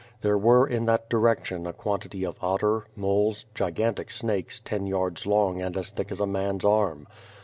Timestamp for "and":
5.61-5.77